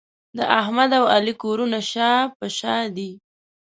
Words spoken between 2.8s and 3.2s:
دي.